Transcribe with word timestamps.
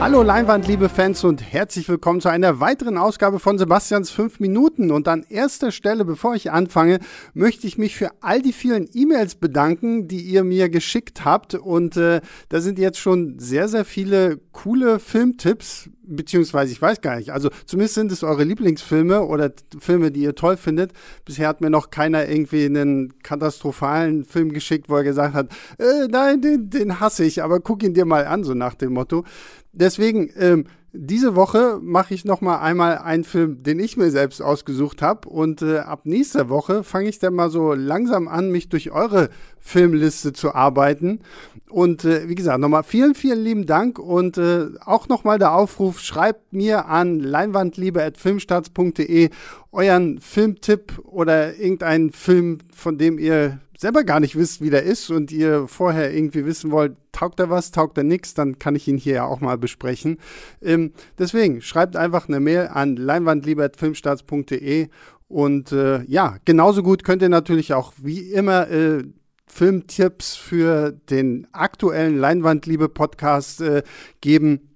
Hallo 0.00 0.22
Leinwand, 0.22 0.66
liebe 0.66 0.88
Fans 0.88 1.24
und 1.24 1.42
herzlich 1.42 1.86
willkommen 1.86 2.22
zu 2.22 2.30
einer 2.30 2.58
weiteren 2.58 2.96
Ausgabe 2.96 3.38
von 3.38 3.58
Sebastians 3.58 4.10
5 4.10 4.40
Minuten. 4.40 4.90
Und 4.90 5.06
an 5.08 5.26
erster 5.28 5.72
Stelle, 5.72 6.06
bevor 6.06 6.34
ich 6.34 6.50
anfange, 6.50 7.00
möchte 7.34 7.66
ich 7.66 7.76
mich 7.76 7.96
für 7.96 8.08
all 8.22 8.40
die 8.40 8.54
vielen 8.54 8.88
E-Mails 8.94 9.34
bedanken, 9.34 10.08
die 10.08 10.22
ihr 10.22 10.42
mir 10.42 10.70
geschickt 10.70 11.26
habt. 11.26 11.54
Und 11.54 11.98
äh, 11.98 12.22
da 12.48 12.62
sind 12.62 12.78
jetzt 12.78 12.98
schon 12.98 13.38
sehr, 13.38 13.68
sehr 13.68 13.84
viele 13.84 14.38
coole 14.52 15.00
Filmtipps, 15.00 15.90
beziehungsweise 16.02 16.72
ich 16.72 16.80
weiß 16.80 17.02
gar 17.02 17.16
nicht. 17.16 17.30
Also 17.30 17.50
zumindest 17.66 17.94
sind 17.94 18.10
es 18.10 18.24
eure 18.24 18.44
Lieblingsfilme 18.44 19.22
oder 19.22 19.52
Filme, 19.78 20.10
die 20.10 20.22
ihr 20.22 20.34
toll 20.34 20.56
findet. 20.56 20.92
Bisher 21.26 21.46
hat 21.46 21.60
mir 21.60 21.70
noch 21.70 21.90
keiner 21.90 22.26
irgendwie 22.26 22.64
einen 22.64 23.22
katastrophalen 23.22 24.24
Film 24.24 24.52
geschickt, 24.52 24.88
wo 24.88 24.96
er 24.96 25.04
gesagt 25.04 25.34
hat, 25.34 25.48
äh, 25.78 26.08
nein, 26.08 26.40
den, 26.40 26.70
den 26.70 27.00
hasse 27.00 27.24
ich, 27.24 27.42
aber 27.42 27.60
guck 27.60 27.82
ihn 27.82 27.92
dir 27.92 28.06
mal 28.06 28.26
an, 28.26 28.44
so 28.44 28.54
nach 28.54 28.74
dem 28.74 28.94
Motto 28.94 29.24
deswegen, 29.72 30.30
ähm, 30.36 30.66
diese 30.92 31.36
Woche 31.36 31.78
mache 31.80 32.14
ich 32.14 32.24
noch 32.24 32.40
mal 32.40 32.58
einmal 32.58 32.98
einen 32.98 33.22
Film, 33.22 33.62
den 33.62 33.78
ich 33.78 33.96
mir 33.96 34.10
selbst 34.10 34.42
ausgesucht 34.42 35.02
habe. 35.02 35.28
Und 35.28 35.62
äh, 35.62 35.78
ab 35.78 36.00
nächster 36.04 36.48
Woche 36.48 36.82
fange 36.82 37.08
ich 37.08 37.20
dann 37.20 37.34
mal 37.34 37.48
so 37.48 37.74
langsam 37.74 38.26
an, 38.26 38.50
mich 38.50 38.68
durch 38.68 38.90
eure 38.90 39.30
Filmliste 39.60 40.32
zu 40.32 40.52
arbeiten. 40.52 41.20
Und 41.68 42.04
äh, 42.04 42.28
wie 42.28 42.34
gesagt, 42.34 42.58
nochmal 42.58 42.82
vielen, 42.82 43.14
vielen 43.14 43.44
lieben 43.44 43.66
Dank. 43.66 44.00
Und 44.00 44.36
äh, 44.36 44.66
auch 44.84 45.06
nochmal 45.06 45.38
der 45.38 45.54
Aufruf, 45.54 46.00
schreibt 46.00 46.52
mir 46.52 46.86
an 46.86 47.20
leinwandliebe.filmstarts.de 47.20 49.30
euren 49.70 50.18
Filmtipp 50.18 51.00
oder 51.04 51.56
irgendeinen 51.56 52.10
Film, 52.10 52.58
von 52.74 52.98
dem 52.98 53.20
ihr 53.20 53.60
selber 53.80 54.04
gar 54.04 54.20
nicht 54.20 54.36
wisst, 54.36 54.60
wie 54.60 54.68
der 54.68 54.82
ist 54.82 55.08
und 55.08 55.32
ihr 55.32 55.66
vorher 55.66 56.12
irgendwie 56.12 56.44
wissen 56.44 56.70
wollt, 56.70 56.98
taugt 57.12 57.40
er 57.40 57.48
was, 57.48 57.70
taugt 57.70 57.96
er 57.96 58.04
nichts, 58.04 58.34
dann 58.34 58.58
kann 58.58 58.76
ich 58.76 58.86
ihn 58.86 58.98
hier 58.98 59.14
ja 59.14 59.24
auch 59.24 59.40
mal 59.40 59.56
besprechen. 59.56 60.18
Ähm, 60.60 60.92
deswegen 61.18 61.62
schreibt 61.62 61.96
einfach 61.96 62.28
eine 62.28 62.40
Mail 62.40 62.68
an 62.68 62.96
leinwandliebert.filmstarts.de 62.96 64.88
und 65.28 65.72
äh, 65.72 66.02
ja, 66.04 66.36
genauso 66.44 66.82
gut 66.82 67.04
könnt 67.04 67.22
ihr 67.22 67.30
natürlich 67.30 67.72
auch 67.72 67.94
wie 67.96 68.18
immer 68.18 68.68
äh, 68.68 69.04
Filmtipps 69.46 70.36
für 70.36 70.92
den 70.92 71.46
aktuellen 71.52 72.18
Leinwandliebe-Podcast 72.18 73.62
äh, 73.62 73.82
geben. 74.20 74.74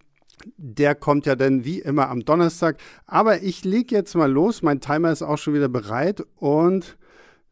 Der 0.56 0.94
kommt 0.94 1.26
ja 1.26 1.36
dann 1.36 1.66
wie 1.66 1.80
immer 1.80 2.08
am 2.08 2.24
Donnerstag. 2.24 2.78
Aber 3.06 3.42
ich 3.42 3.64
lege 3.64 3.94
jetzt 3.94 4.14
mal 4.14 4.32
los. 4.32 4.62
Mein 4.62 4.80
Timer 4.80 5.12
ist 5.12 5.22
auch 5.22 5.38
schon 5.38 5.54
wieder 5.54 5.68
bereit 5.68 6.24
und 6.36 6.96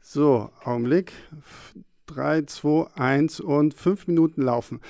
so, 0.03 0.51
Augenblick. 0.65 1.13
3, 2.07 2.43
2, 2.43 2.89
1 2.95 3.41
und 3.41 3.75
5 3.75 4.07
Minuten 4.07 4.43
laufen. 4.43 4.81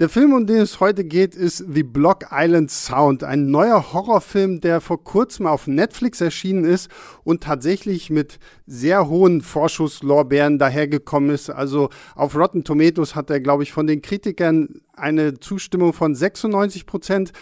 Der 0.00 0.08
Film, 0.08 0.32
um 0.32 0.46
den 0.46 0.56
es 0.56 0.80
heute 0.80 1.04
geht, 1.04 1.36
ist 1.36 1.58
The 1.58 1.84
Block 1.84 2.26
Island 2.32 2.70
Sound, 2.72 3.22
ein 3.22 3.50
neuer 3.50 3.92
Horrorfilm, 3.92 4.60
der 4.60 4.80
vor 4.80 5.04
kurzem 5.04 5.46
auf 5.46 5.68
Netflix 5.68 6.20
erschienen 6.20 6.64
ist 6.64 6.90
und 7.22 7.44
tatsächlich 7.44 8.10
mit 8.10 8.40
sehr 8.66 9.08
hohen 9.08 9.42
Vorschusslorbeeren 9.42 10.58
dahergekommen 10.58 11.30
ist. 11.30 11.50
Also 11.50 11.90
auf 12.16 12.34
Rotten 12.34 12.64
Tomatoes 12.64 13.14
hat 13.14 13.30
er, 13.30 13.40
glaube 13.40 13.62
ich, 13.62 13.72
von 13.72 13.86
den 13.86 14.02
Kritikern 14.02 14.80
eine 14.94 15.38
Zustimmung 15.38 15.92
von 15.92 16.16
96 16.16 16.86
Prozent, 16.86 17.32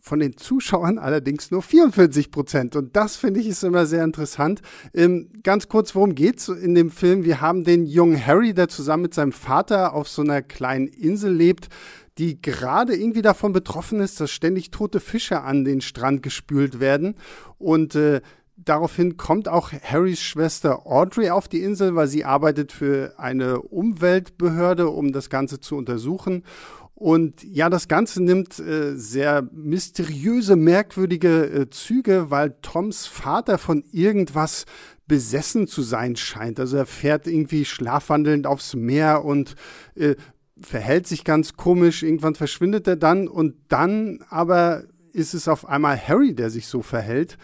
von 0.00 0.18
den 0.18 0.36
Zuschauern 0.36 0.98
allerdings 0.98 1.50
nur 1.50 1.62
44 1.62 2.30
Prozent. 2.30 2.76
Und 2.76 2.96
das 2.96 3.16
finde 3.16 3.40
ich 3.40 3.46
ist 3.46 3.64
immer 3.64 3.86
sehr 3.86 4.04
interessant. 4.04 4.60
Ähm, 4.94 5.30
ganz 5.42 5.68
kurz, 5.68 5.94
worum 5.94 6.14
geht 6.14 6.38
es 6.38 6.48
in 6.48 6.74
dem 6.74 6.90
Film? 6.90 7.24
Wir 7.24 7.40
haben 7.40 7.64
den 7.64 7.86
jungen 7.86 8.24
Harry, 8.24 8.54
der 8.54 8.68
zusammen 8.68 9.04
mit 9.04 9.14
seinem 9.14 9.32
Vater 9.32 9.94
auf 9.94 10.08
so 10.08 10.22
einer 10.22 10.42
kleinen 10.42 10.86
Insel 10.86 11.32
lebt, 11.32 11.68
die 12.18 12.40
gerade 12.40 12.94
irgendwie 12.94 13.22
davon 13.22 13.52
betroffen 13.52 14.00
ist, 14.00 14.20
dass 14.20 14.30
ständig 14.30 14.70
tote 14.70 15.00
Fische 15.00 15.42
an 15.42 15.64
den 15.64 15.80
Strand 15.80 16.22
gespült 16.22 16.80
werden. 16.80 17.14
Und 17.58 17.94
äh, 17.94 18.20
daraufhin 18.56 19.16
kommt 19.16 19.48
auch 19.48 19.72
Harrys 19.72 20.20
Schwester 20.20 20.86
Audrey 20.86 21.30
auf 21.30 21.48
die 21.48 21.62
Insel, 21.62 21.94
weil 21.94 22.08
sie 22.08 22.24
arbeitet 22.24 22.72
für 22.72 23.14
eine 23.18 23.60
Umweltbehörde, 23.62 24.88
um 24.88 25.12
das 25.12 25.30
Ganze 25.30 25.60
zu 25.60 25.76
untersuchen. 25.76 26.44
Und 27.00 27.42
ja, 27.44 27.70
das 27.70 27.88
Ganze 27.88 28.22
nimmt 28.22 28.58
äh, 28.58 28.94
sehr 28.94 29.48
mysteriöse, 29.52 30.54
merkwürdige 30.54 31.46
äh, 31.46 31.70
Züge, 31.70 32.26
weil 32.28 32.56
Toms 32.60 33.06
Vater 33.06 33.56
von 33.56 33.84
irgendwas 33.90 34.66
besessen 35.06 35.66
zu 35.66 35.80
sein 35.80 36.14
scheint. 36.16 36.60
Also 36.60 36.76
er 36.76 36.84
fährt 36.84 37.26
irgendwie 37.26 37.64
schlafwandelnd 37.64 38.46
aufs 38.46 38.74
Meer 38.74 39.24
und 39.24 39.54
äh, 39.94 40.14
verhält 40.60 41.06
sich 41.06 41.24
ganz 41.24 41.54
komisch. 41.54 42.02
Irgendwann 42.02 42.34
verschwindet 42.34 42.86
er 42.86 42.96
dann 42.96 43.28
und 43.28 43.54
dann 43.68 44.22
aber 44.28 44.84
ist 45.14 45.32
es 45.32 45.48
auf 45.48 45.66
einmal 45.66 45.98
Harry, 45.98 46.34
der 46.34 46.50
sich 46.50 46.66
so 46.66 46.82
verhält 46.82 47.38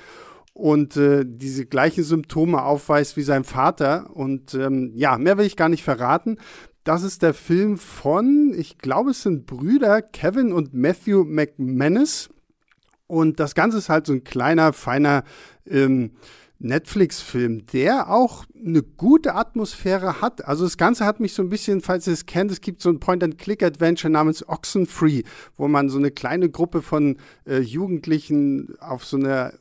und 0.53 0.99
äh, 0.99 1.25
diese 1.27 1.65
gleichen 1.65 2.05
Symptome 2.05 2.63
aufweist 2.63 3.17
wie 3.17 3.23
sein 3.23 3.45
Vater. 3.45 4.11
Und 4.13 4.53
ähm, 4.53 4.93
ja, 4.95 5.17
mehr 5.17 5.39
will 5.39 5.47
ich 5.47 5.57
gar 5.57 5.71
nicht 5.71 5.83
verraten. 5.83 6.37
Das 6.87 7.03
ist 7.03 7.23
der 7.23 7.35
Film 7.35 7.79
von, 7.79 8.55
ich 8.57 8.79
glaube, 8.79 9.11
es 9.11 9.23
sind 9.23 9.45
Brüder 9.45 10.03
Kevin 10.03 10.53
und 10.53 10.73
Matthew 10.73 11.25
McManus. 11.25 12.31
Und 13.09 13.41
das 13.41 13.57
Ganze 13.57 13.79
ist 13.79 13.89
halt 13.89 14.07
so 14.07 14.13
ein 14.13 14.23
kleiner, 14.23 14.73
feiner 14.73 15.25
ähm, 15.67 16.13
Netflix-Film, 16.59 17.67
der 17.73 18.11
auch 18.11 18.47
eine 18.65 18.83
gute 18.83 19.35
Atmosphäre 19.35 20.21
hat. 20.21 20.45
Also 20.45 20.65
das 20.65 20.77
Ganze 20.77 21.05
hat 21.05 21.21
mich 21.21 21.35
so 21.35 21.43
ein 21.43 21.51
bisschen, 21.51 21.81
falls 21.81 22.07
ihr 22.07 22.15
es 22.15 22.27
kennt, 22.27 22.51
es 22.51 22.61
gibt 22.61 22.81
so 22.81 22.89
ein 22.89 22.99
Point-and-Click-Adventure 22.99 24.11
namens 24.11 24.49
Oxenfree, 24.49 25.23
wo 25.57 25.69
man 25.69 25.89
so 25.89 25.99
eine 25.99 26.11
kleine 26.11 26.49
Gruppe 26.49 26.83
von 26.83 27.19
äh, 27.47 27.59
Jugendlichen 27.59 28.75
auf 28.81 29.05
so 29.05 29.17
einer 29.17 29.53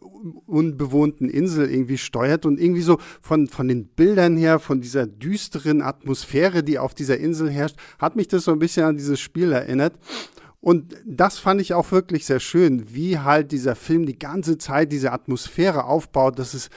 unbewohnten 0.46 1.30
Insel 1.30 1.70
irgendwie 1.70 1.98
steuert 1.98 2.46
und 2.46 2.60
irgendwie 2.60 2.82
so 2.82 2.98
von, 3.22 3.48
von 3.48 3.68
den 3.68 3.88
Bildern 3.88 4.38
her, 4.38 4.60
von 4.60 4.82
dieser 4.82 5.06
düsteren 5.06 5.82
Atmosphäre, 5.82 6.64
die 6.64 6.80
auf 6.80 6.94
dieser 6.94 7.18
Insel 7.18 7.50
herrscht, 7.50 7.76
hat 8.00 8.16
mich 8.16 8.28
das 8.28 8.46
so 8.46 8.52
ein 8.52 8.60
bisschen 8.60 8.86
an 8.86 8.98
dieses 8.98 9.20
Spiel 9.20 9.52
erinnert. 9.52 9.94
Und 10.66 10.96
das 11.06 11.38
fand 11.38 11.62
ich 11.62 11.76
auch 11.76 11.92
wirklich 11.92 12.26
sehr 12.26 12.40
schön, 12.40 12.92
wie 12.92 13.20
halt 13.20 13.52
dieser 13.52 13.76
Film 13.76 14.08
die 14.08 14.18
ganze 14.18 14.58
Zeit 14.58 14.92
diese 14.92 15.12
Atmosphäre 15.12 15.84
aufbaut, 15.84 16.40
dass 16.40 16.56
es 16.56 16.72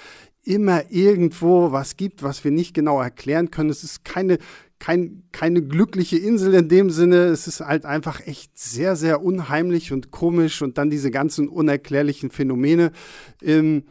immer 0.44 0.90
irgendwo 0.90 1.72
was 1.72 1.96
gibt, 1.96 2.22
was 2.22 2.44
wir 2.44 2.50
nicht 2.50 2.74
genau 2.74 3.00
erklären 3.00 3.50
können. 3.50 3.70
Es 3.70 3.84
ist 3.84 4.04
keine, 4.04 4.36
kein, 4.78 5.22
keine 5.32 5.62
glückliche 5.62 6.18
Insel 6.18 6.52
in 6.52 6.68
dem 6.68 6.90
Sinne. 6.90 7.28
Es 7.28 7.46
ist 7.46 7.60
halt 7.60 7.86
einfach 7.86 8.20
echt 8.26 8.58
sehr, 8.58 8.94
sehr 8.94 9.22
unheimlich 9.22 9.90
und 9.90 10.10
komisch 10.10 10.60
und 10.60 10.76
dann 10.76 10.90
diese 10.90 11.10
ganzen 11.10 11.48
unerklärlichen 11.48 12.30
Phänomene. 12.30 12.92
Ähm, 13.42 13.84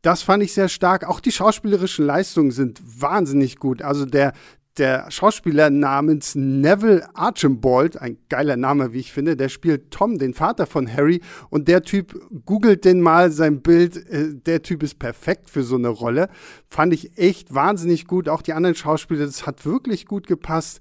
das 0.00 0.22
fand 0.22 0.42
ich 0.42 0.54
sehr 0.54 0.70
stark. 0.70 1.06
Auch 1.06 1.20
die 1.20 1.30
schauspielerischen 1.30 2.06
Leistungen 2.06 2.52
sind 2.52 2.80
wahnsinnig 2.82 3.58
gut. 3.58 3.82
Also 3.82 4.06
der, 4.06 4.32
der 4.78 5.10
Schauspieler 5.10 5.70
namens 5.70 6.34
Neville 6.34 7.06
Archibald, 7.14 8.00
ein 8.00 8.16
geiler 8.28 8.56
Name, 8.56 8.92
wie 8.92 9.00
ich 9.00 9.12
finde, 9.12 9.36
der 9.36 9.48
spielt 9.48 9.90
Tom, 9.90 10.18
den 10.18 10.34
Vater 10.34 10.66
von 10.66 10.90
Harry. 10.92 11.20
Und 11.50 11.68
der 11.68 11.82
Typ, 11.82 12.14
googelt 12.46 12.84
den 12.84 13.00
mal 13.00 13.30
sein 13.30 13.60
Bild, 13.60 13.96
äh, 14.08 14.34
der 14.34 14.62
Typ 14.62 14.82
ist 14.82 14.98
perfekt 14.98 15.50
für 15.50 15.62
so 15.62 15.76
eine 15.76 15.88
Rolle. 15.88 16.28
Fand 16.68 16.94
ich 16.94 17.18
echt 17.18 17.54
wahnsinnig 17.54 18.06
gut. 18.06 18.28
Auch 18.28 18.42
die 18.42 18.54
anderen 18.54 18.74
Schauspieler, 18.74 19.26
das 19.26 19.46
hat 19.46 19.66
wirklich 19.66 20.06
gut 20.06 20.26
gepasst. 20.26 20.80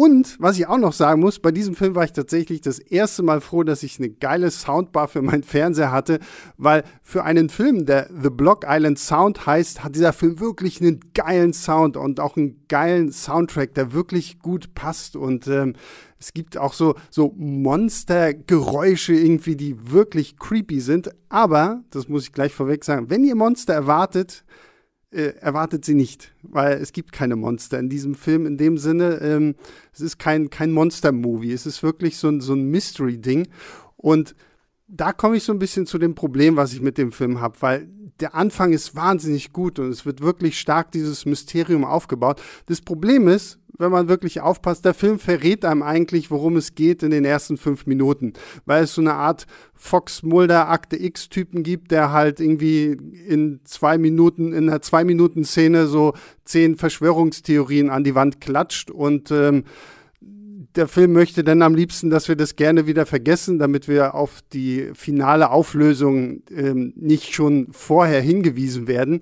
Und 0.00 0.40
was 0.40 0.56
ich 0.56 0.66
auch 0.66 0.78
noch 0.78 0.94
sagen 0.94 1.20
muss, 1.20 1.40
bei 1.40 1.52
diesem 1.52 1.74
Film 1.74 1.94
war 1.94 2.04
ich 2.04 2.14
tatsächlich 2.14 2.62
das 2.62 2.78
erste 2.78 3.22
Mal 3.22 3.42
froh, 3.42 3.64
dass 3.64 3.82
ich 3.82 3.98
eine 3.98 4.08
geile 4.08 4.50
Soundbar 4.50 5.08
für 5.08 5.20
meinen 5.20 5.42
Fernseher 5.42 5.92
hatte, 5.92 6.20
weil 6.56 6.84
für 7.02 7.24
einen 7.24 7.50
Film, 7.50 7.84
der 7.84 8.08
The 8.08 8.30
Block 8.30 8.64
Island 8.66 8.98
Sound 8.98 9.44
heißt, 9.44 9.84
hat 9.84 9.94
dieser 9.94 10.14
Film 10.14 10.40
wirklich 10.40 10.80
einen 10.80 11.00
geilen 11.12 11.52
Sound 11.52 11.98
und 11.98 12.18
auch 12.18 12.38
einen 12.38 12.64
geilen 12.66 13.12
Soundtrack, 13.12 13.74
der 13.74 13.92
wirklich 13.92 14.38
gut 14.38 14.74
passt 14.74 15.16
und 15.16 15.46
ähm, 15.48 15.74
es 16.18 16.32
gibt 16.32 16.56
auch 16.56 16.72
so, 16.72 16.94
so 17.10 17.34
Monstergeräusche 17.36 19.12
irgendwie, 19.12 19.56
die 19.56 19.92
wirklich 19.92 20.38
creepy 20.38 20.80
sind. 20.80 21.10
Aber, 21.28 21.82
das 21.90 22.08
muss 22.08 22.22
ich 22.22 22.32
gleich 22.32 22.54
vorweg 22.54 22.86
sagen, 22.86 23.10
wenn 23.10 23.22
ihr 23.22 23.34
Monster 23.34 23.74
erwartet, 23.74 24.44
äh, 25.10 25.34
erwartet 25.40 25.84
sie 25.84 25.94
nicht, 25.94 26.32
weil 26.42 26.78
es 26.78 26.92
gibt 26.92 27.12
keine 27.12 27.36
Monster 27.36 27.78
in 27.78 27.88
diesem 27.88 28.14
Film 28.14 28.46
in 28.46 28.56
dem 28.56 28.78
Sinne. 28.78 29.20
Ähm, 29.22 29.54
es 29.92 30.00
ist 30.00 30.18
kein, 30.18 30.50
kein 30.50 30.72
Monster-Movie, 30.72 31.52
es 31.52 31.66
ist 31.66 31.82
wirklich 31.82 32.16
so 32.16 32.28
ein, 32.28 32.40
so 32.40 32.54
ein 32.54 32.70
Mystery-Ding. 32.70 33.48
Und 33.96 34.34
da 34.86 35.12
komme 35.12 35.36
ich 35.36 35.44
so 35.44 35.52
ein 35.52 35.58
bisschen 35.58 35.86
zu 35.86 35.98
dem 35.98 36.14
Problem, 36.14 36.56
was 36.56 36.72
ich 36.72 36.80
mit 36.80 36.98
dem 36.98 37.12
Film 37.12 37.40
habe, 37.40 37.56
weil 37.60 37.88
der 38.20 38.34
Anfang 38.34 38.72
ist 38.72 38.94
wahnsinnig 38.94 39.52
gut 39.52 39.78
und 39.78 39.88
es 39.88 40.04
wird 40.04 40.20
wirklich 40.20 40.58
stark 40.58 40.92
dieses 40.92 41.26
Mysterium 41.26 41.84
aufgebaut. 41.84 42.40
Das 42.66 42.80
Problem 42.80 43.28
ist, 43.28 43.58
wenn 43.80 43.90
man 43.90 44.08
wirklich 44.08 44.40
aufpasst, 44.40 44.84
der 44.84 44.94
Film 44.94 45.18
verrät 45.18 45.64
einem 45.64 45.82
eigentlich, 45.82 46.30
worum 46.30 46.56
es 46.56 46.74
geht 46.74 47.02
in 47.02 47.10
den 47.10 47.24
ersten 47.24 47.56
fünf 47.56 47.86
Minuten, 47.86 48.34
weil 48.66 48.84
es 48.84 48.94
so 48.94 49.00
eine 49.00 49.14
Art 49.14 49.46
Fox 49.74 50.22
Mulder 50.22 50.68
Akte 50.68 51.02
X 51.02 51.30
Typen 51.30 51.62
gibt, 51.62 51.90
der 51.90 52.12
halt 52.12 52.38
irgendwie 52.40 52.98
in 53.26 53.60
zwei 53.64 53.98
Minuten, 53.98 54.52
in 54.52 54.68
einer 54.68 54.82
zwei 54.82 55.04
Minuten 55.04 55.44
Szene 55.44 55.86
so 55.86 56.14
zehn 56.44 56.76
Verschwörungstheorien 56.76 57.90
an 57.90 58.04
die 58.04 58.14
Wand 58.14 58.40
klatscht 58.40 58.90
und 58.90 59.30
ähm, 59.30 59.64
der 60.76 60.86
Film 60.86 61.12
möchte 61.12 61.42
dann 61.42 61.62
am 61.62 61.74
liebsten, 61.74 62.10
dass 62.10 62.28
wir 62.28 62.36
das 62.36 62.54
gerne 62.54 62.86
wieder 62.86 63.06
vergessen, 63.06 63.58
damit 63.58 63.88
wir 63.88 64.14
auf 64.14 64.40
die 64.52 64.90
finale 64.94 65.50
Auflösung 65.50 66.42
ähm, 66.50 66.92
nicht 66.96 67.34
schon 67.34 67.68
vorher 67.72 68.20
hingewiesen 68.20 68.86
werden. 68.86 69.20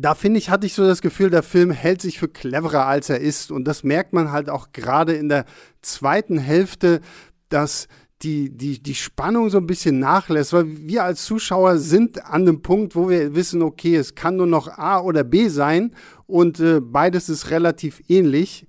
Da 0.00 0.14
finde 0.14 0.38
ich, 0.38 0.50
hatte 0.50 0.66
ich 0.66 0.74
so 0.74 0.86
das 0.86 1.02
Gefühl, 1.02 1.30
der 1.30 1.42
Film 1.42 1.70
hält 1.70 2.02
sich 2.02 2.18
für 2.18 2.28
cleverer, 2.28 2.86
als 2.86 3.10
er 3.10 3.20
ist. 3.20 3.50
Und 3.50 3.64
das 3.64 3.84
merkt 3.84 4.12
man 4.12 4.32
halt 4.32 4.48
auch 4.48 4.72
gerade 4.72 5.14
in 5.14 5.28
der 5.28 5.44
zweiten 5.82 6.38
Hälfte, 6.38 7.00
dass 7.48 7.88
die, 8.22 8.56
die, 8.56 8.82
die 8.82 8.94
Spannung 8.94 9.50
so 9.50 9.58
ein 9.58 9.66
bisschen 9.66 9.98
nachlässt, 9.98 10.52
weil 10.52 10.64
wir 10.66 11.04
als 11.04 11.24
Zuschauer 11.24 11.78
sind 11.78 12.24
an 12.24 12.46
dem 12.46 12.62
Punkt, 12.62 12.96
wo 12.96 13.08
wir 13.08 13.34
wissen, 13.34 13.62
okay, 13.62 13.96
es 13.96 14.14
kann 14.14 14.36
nur 14.36 14.46
noch 14.46 14.68
A 14.78 15.00
oder 15.00 15.24
B 15.24 15.48
sein. 15.48 15.94
Und 16.26 16.58
äh, 16.60 16.80
beides 16.80 17.28
ist 17.28 17.50
relativ 17.50 18.02
ähnlich 18.08 18.66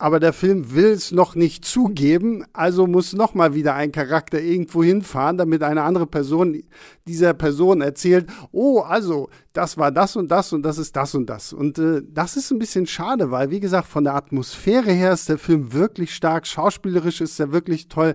aber 0.00 0.20
der 0.20 0.32
Film 0.32 0.74
will 0.74 0.92
es 0.92 1.10
noch 1.10 1.34
nicht 1.34 1.64
zugeben, 1.64 2.44
also 2.52 2.86
muss 2.86 3.14
noch 3.14 3.34
mal 3.34 3.54
wieder 3.54 3.74
ein 3.74 3.90
Charakter 3.90 4.40
irgendwo 4.40 4.84
hinfahren, 4.84 5.36
damit 5.36 5.64
eine 5.64 5.82
andere 5.82 6.06
Person 6.06 6.62
dieser 7.08 7.34
Person 7.34 7.80
erzählt, 7.80 8.30
oh, 8.52 8.78
also 8.80 9.28
das 9.52 9.76
war 9.76 9.90
das 9.90 10.14
und 10.14 10.28
das 10.30 10.52
und 10.52 10.62
das 10.62 10.78
ist 10.78 10.94
das 10.94 11.16
und 11.16 11.28
das. 11.28 11.52
Und 11.52 11.78
äh, 11.80 12.02
das 12.08 12.36
ist 12.36 12.52
ein 12.52 12.60
bisschen 12.60 12.86
schade, 12.86 13.32
weil 13.32 13.50
wie 13.50 13.58
gesagt, 13.58 13.88
von 13.88 14.04
der 14.04 14.14
Atmosphäre 14.14 14.92
her 14.92 15.12
ist 15.12 15.28
der 15.28 15.38
Film 15.38 15.72
wirklich 15.72 16.14
stark, 16.14 16.46
schauspielerisch 16.46 17.20
ist 17.20 17.40
er 17.40 17.50
wirklich 17.50 17.88
toll. 17.88 18.14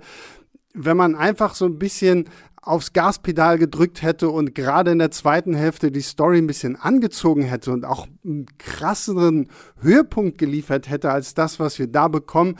Wenn 0.73 0.95
man 0.95 1.15
einfach 1.15 1.53
so 1.53 1.65
ein 1.65 1.79
bisschen 1.79 2.29
aufs 2.65 2.93
Gaspedal 2.93 3.57
gedrückt 3.57 4.01
hätte 4.01 4.29
und 4.29 4.55
gerade 4.55 4.91
in 4.91 4.99
der 4.99 5.11
zweiten 5.11 5.53
Hälfte 5.53 5.91
die 5.91 6.01
Story 6.01 6.37
ein 6.37 6.47
bisschen 6.47 6.77
angezogen 6.77 7.43
hätte 7.43 7.71
und 7.71 7.83
auch 7.85 8.07
einen 8.23 8.45
krasseren 8.57 9.49
Höhepunkt 9.81 10.37
geliefert 10.37 10.89
hätte 10.89 11.11
als 11.11 11.33
das, 11.33 11.59
was 11.59 11.77
wir 11.77 11.87
da 11.87 12.07
bekommen, 12.07 12.55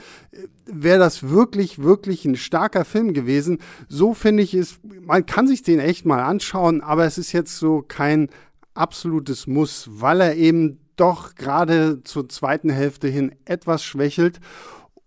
wäre 0.66 0.98
das 0.98 1.30
wirklich, 1.30 1.82
wirklich 1.82 2.26
ein 2.26 2.36
starker 2.36 2.84
Film 2.84 3.14
gewesen. 3.14 3.58
So 3.88 4.12
finde 4.12 4.42
ich 4.42 4.52
es, 4.52 4.78
man 4.82 5.24
kann 5.24 5.48
sich 5.48 5.62
den 5.62 5.80
echt 5.80 6.04
mal 6.04 6.22
anschauen, 6.22 6.82
aber 6.82 7.06
es 7.06 7.16
ist 7.16 7.32
jetzt 7.32 7.56
so 7.56 7.82
kein 7.86 8.28
absolutes 8.74 9.46
Muss, 9.46 9.88
weil 9.90 10.20
er 10.20 10.36
eben 10.36 10.78
doch 10.96 11.34
gerade 11.34 12.02
zur 12.04 12.28
zweiten 12.28 12.70
Hälfte 12.70 13.08
hin 13.08 13.34
etwas 13.46 13.82
schwächelt 13.82 14.38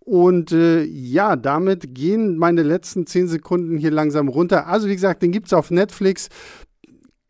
und 0.07 0.53
äh, 0.53 0.83
ja, 0.85 1.35
damit 1.35 1.93
gehen 1.93 2.37
meine 2.37 2.63
letzten 2.63 3.05
zehn 3.05 3.27
Sekunden 3.27 3.77
hier 3.77 3.91
langsam 3.91 4.29
runter. 4.29 4.65
Also 4.67 4.87
wie 4.87 4.95
gesagt, 4.95 5.21
den 5.21 5.33
gibt 5.33 5.47
es 5.47 5.53
auf 5.53 5.69
Netflix. 5.69 6.29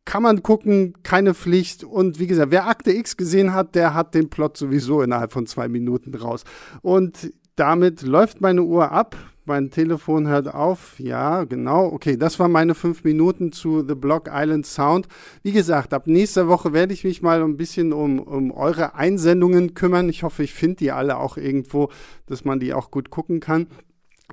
Kann 0.06 0.22
man 0.22 0.44
gucken, 0.44 0.94
keine 1.02 1.34
Pflicht. 1.34 1.84
Und 1.84 2.20
wie 2.20 2.28
gesagt, 2.28 2.52
wer 2.52 2.68
Akte 2.68 2.92
X 2.92 3.18
gesehen 3.18 3.56
hat, 3.56 3.74
der 3.74 3.96
hat 3.96 4.14
den 4.14 4.30
Plot 4.30 4.58
sowieso 4.58 5.02
innerhalb 5.02 5.32
von 5.32 5.48
zwei 5.48 5.68
Minuten 5.68 6.14
raus. 6.14 6.44
Und 6.84 7.34
damit 7.56 8.04
läuft 8.04 8.42
meine 8.42 8.62
Uhr 8.62 8.92
ab 8.92 9.16
mein 9.48 9.72
Telefon 9.72 10.28
hört 10.28 10.54
auf. 10.54 11.00
Ja, 11.00 11.44
genau. 11.46 11.86
Okay, 11.88 12.18
das 12.18 12.40
waren 12.40 12.52
meine 12.52 12.76
fünf 12.76 13.04
Minuten 13.04 13.52
zu 13.52 13.86
The 13.88 13.96
Block 13.96 14.30
Island 14.32 14.66
Sound. 14.66 15.08
Wie 15.44 15.52
gesagt, 15.52 15.94
ab 15.94 16.08
nächster 16.08 16.48
Woche 16.48 16.74
werde 16.74 16.94
ich 16.94 17.04
mich 17.04 17.22
mal 17.22 17.42
ein 17.42 17.58
bisschen 17.58 17.94
um, 17.94 18.20
um 18.20 18.52
eure 18.52 18.96
Einsendungen 18.96 19.74
kümmern. 19.74 20.10
Ich 20.10 20.24
hoffe, 20.24 20.44
ich 20.44 20.54
finde 20.54 20.78
die 20.78 20.92
alle 20.92 21.18
auch 21.18 21.38
irgendwo, 21.38 21.90
dass 22.26 22.46
man 22.46 22.60
die 22.60 22.74
auch 22.74 22.92
gut 22.92 23.10
gucken 23.10 23.40
kann. 23.40 23.68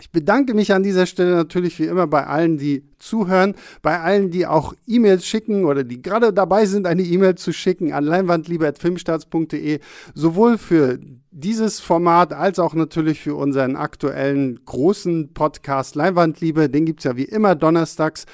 Ich 0.01 0.11
bedanke 0.11 0.55
mich 0.55 0.73
an 0.73 0.83
dieser 0.83 1.07
Stelle 1.07 1.37
natürlich 1.37 1.79
wie 1.79 1.85
immer 1.85 2.09
bei 2.09 2.27
allen, 2.27 2.59
die 2.59 2.83
zuhören, 2.99 3.55
bei 3.81 4.01
allen, 4.01 4.33
die 4.33 4.45
auch 4.45 4.75
E-Mails 4.89 5.25
schicken 5.25 5.65
oder 5.65 5.85
die 5.85 6.03
gerade 6.03 6.33
dabei 6.33 6.67
sind, 6.67 6.89
eine 6.89 7.03
E-Mail 7.03 7.37
zu 7.37 7.53
schicken 7.53 7.93
an 7.93 8.05
leinwandliebe.filmstarts.de, 8.05 9.79
sowohl 10.13 10.59
für 10.59 10.99
dieses 11.31 11.79
Format 11.79 12.33
als 12.33 12.59
auch 12.59 12.75
natürlich 12.75 13.21
für 13.21 13.37
unseren 13.37 13.77
aktuellen 13.77 14.65
großen 14.65 15.33
Podcast 15.33 15.95
Leinwandliebe. 15.95 16.69
Den 16.69 16.87
gibt 16.87 17.01
es 17.01 17.05
ja 17.05 17.17
wie 17.17 17.25
immer 17.25 17.55
donnerstags. 17.55 18.27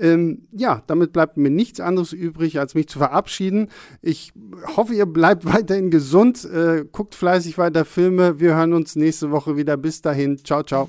Ähm, 0.00 0.48
ja, 0.50 0.82
damit 0.88 1.12
bleibt 1.12 1.36
mir 1.36 1.50
nichts 1.50 1.78
anderes 1.78 2.12
übrig, 2.12 2.58
als 2.58 2.74
mich 2.74 2.88
zu 2.88 2.98
verabschieden. 2.98 3.68
Ich 4.02 4.32
hoffe, 4.76 4.94
ihr 4.94 5.06
bleibt 5.06 5.44
weiterhin 5.52 5.90
gesund, 5.90 6.44
äh, 6.44 6.84
guckt 6.90 7.14
fleißig 7.14 7.58
weiter 7.58 7.84
Filme. 7.84 8.40
Wir 8.40 8.56
hören 8.56 8.72
uns 8.72 8.96
nächste 8.96 9.30
Woche 9.30 9.56
wieder. 9.56 9.76
Bis 9.76 10.02
dahin. 10.02 10.38
Ciao, 10.38 10.62
ciao. 10.62 10.88